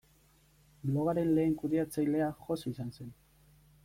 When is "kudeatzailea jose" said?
1.59-2.67